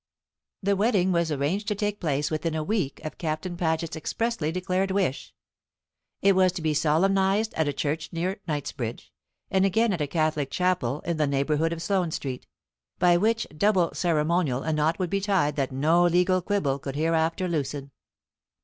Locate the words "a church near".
7.67-8.41